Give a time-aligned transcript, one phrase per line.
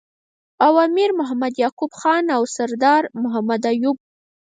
[0.65, 3.97] او امیر محمد یعقوب خان او سردار محمد ایوب